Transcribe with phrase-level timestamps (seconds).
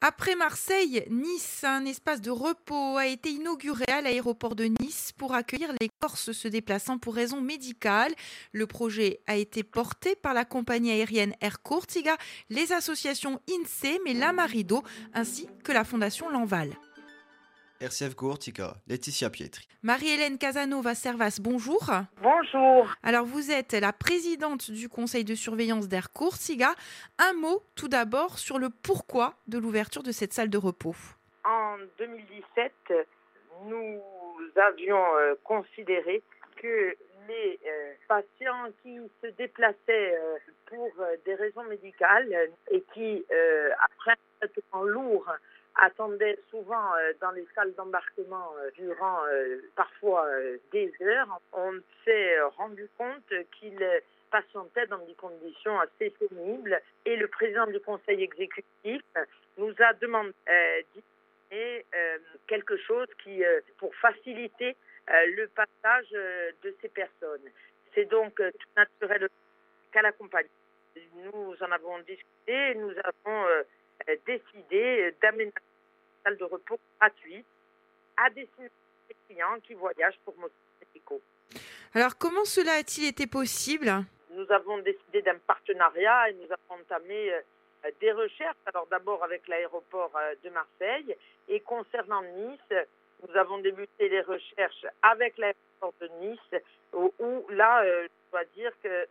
[0.00, 5.34] Après Marseille, Nice, un espace de repos a été inauguré à l'aéroport de Nice pour
[5.34, 8.14] accueillir les Corses se déplaçant pour raisons médicales.
[8.52, 12.16] Le projet a été porté par la compagnie aérienne Air Cortiga,
[12.48, 14.84] les associations INSEE et Lamarido,
[15.14, 16.76] ainsi que la fondation Lanval.
[17.80, 19.68] RCF Courtica, Laetitia Pietri.
[19.84, 21.90] Marie-Hélène Casanova Servas, bonjour.
[22.20, 22.92] Bonjour.
[23.04, 26.70] Alors vous êtes la présidente du conseil de surveillance d'Air Courtiga.
[27.18, 30.96] Un mot tout d'abord sur le pourquoi de l'ouverture de cette salle de repos.
[31.44, 32.72] En 2017,
[33.66, 34.00] nous
[34.56, 36.22] avions euh, considéré
[36.56, 36.96] que
[37.28, 40.36] les euh, patients qui se déplaçaient euh,
[40.66, 40.90] pour
[41.24, 43.24] des raisons médicales et qui,
[43.80, 45.24] après un traitement lourd,
[45.78, 50.26] attendaient souvent euh, dans les salles d'embarquement euh, durant euh, parfois
[50.72, 51.40] des heures.
[51.52, 51.72] On
[52.04, 58.22] s'est rendu compte qu'ils patientaient dans des conditions assez pénibles et le président du conseil
[58.22, 59.02] exécutif
[59.56, 60.34] nous a demandé
[61.52, 63.42] euh, quelque chose qui,
[63.78, 64.76] pour faciliter
[65.08, 67.48] le passage de ces personnes.
[67.94, 69.28] C'est donc tout naturel
[69.90, 70.50] qu'à la compagnie.
[71.14, 73.46] Nous en avons discuté nous avons
[74.26, 75.54] décidé d'aménager
[76.22, 77.46] salle de repos gratuite
[78.16, 78.72] à destination
[79.08, 81.20] des clients qui voyagent pour motifs médicaux.
[81.94, 83.90] Alors, comment cela a-t-il été possible?
[84.30, 87.40] Nous avons décidé d'un partenariat et nous avons entamé euh,
[88.00, 88.56] des recherches.
[88.66, 91.16] Alors, d'abord avec l'aéroport euh, de Marseille
[91.48, 92.86] et concernant Nice,
[93.26, 98.72] nous avons débuté les recherches avec l'aéroport de Nice, où, là, euh, je dois dire
[98.82, 99.06] que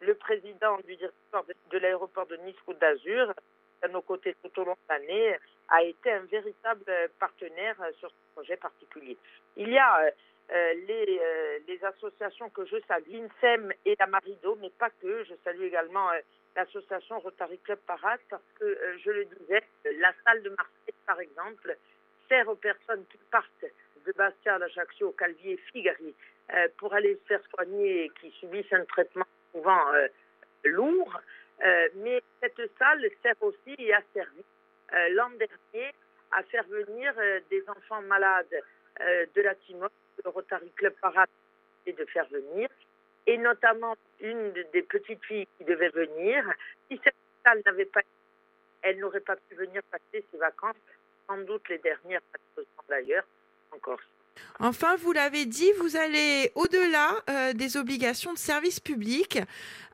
[0.00, 3.34] le président du directeur de, l'aéroport de Nice Côte d'Azur,
[3.82, 5.36] à nos côtés tout au long de l'année,
[5.68, 6.84] a été un véritable
[7.18, 9.16] partenaire sur ce projet particulier.
[9.56, 10.10] Il y a
[10.50, 15.24] euh, les, euh, les, associations que je salue, l'INSEM et la Marido, mais pas que.
[15.24, 16.20] Je salue également euh,
[16.56, 19.62] l'association Rotary Club Parade parce que, je le disais,
[19.98, 21.76] la salle de Marseille, par exemple,
[22.30, 23.66] sert aux personnes qui partent
[24.06, 26.14] de Bastia à Ajaccio, Calvier, Figari,
[26.78, 29.84] pour aller se faire soigner et qui subissent un traitement souvent
[30.64, 31.20] lourd.
[31.96, 34.44] Mais cette salle sert aussi et a servi
[34.94, 35.92] euh, l'an dernier
[36.30, 38.46] à faire venir euh, des enfants malades
[39.00, 39.90] euh, de la Timor,
[40.24, 41.28] le Rotary Club Parade
[41.86, 42.68] et de faire venir,
[43.26, 46.44] et notamment une des petites filles qui devait venir.
[46.90, 47.14] Si cette
[47.44, 48.00] salle n'avait pas
[48.82, 50.76] elle n'aurait pas pu venir passer ses vacances,
[51.26, 52.20] sans doute les dernières
[52.88, 53.24] d'ailleurs,
[53.72, 54.17] en Corse.
[54.60, 59.38] Enfin, vous l'avez dit, vous allez au-delà des obligations de service public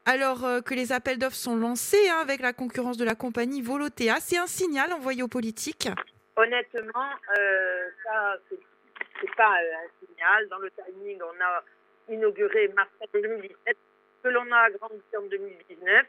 [0.06, 3.62] alors euh, que les appels d'offres sont lancés hein, avec la concurrence de la compagnie
[3.62, 4.16] Volotea.
[4.20, 5.88] C'est un signal envoyé aux politiques?
[6.36, 10.48] Honnêtement, euh, ça, c'est pas euh, un signal.
[10.48, 11.64] Dans le timing, on a
[12.12, 13.76] inauguré mars 2017,
[14.22, 16.06] que l'on a agrandi en 2019.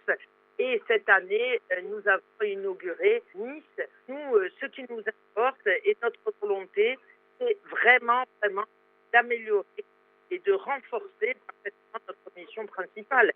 [0.57, 3.87] Et cette année, euh, nous avons inauguré Nice.
[4.07, 5.01] Nous, ce qui nous
[5.85, 6.97] et notre volonté,
[7.39, 8.65] c'est vraiment, vraiment
[9.13, 9.85] d'améliorer
[10.65, 11.35] renforcer
[11.93, 13.31] notre mission principale.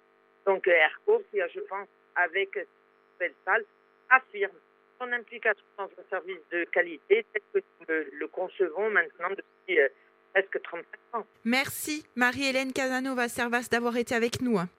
[0.46, 2.68] Donc Airco, qui je pense, avec cette
[3.14, 3.66] nouvelle salle,
[4.10, 4.58] affirme
[5.00, 7.86] son implication dans un service de qualité tel que nous
[8.20, 9.88] le, concevons maintenant depuis euh,
[10.34, 11.26] presque 35 ans.
[11.46, 14.58] Merci Marie-Hélène Casanova Servas d'avoir été avec nous.
[14.58, 14.79] Merci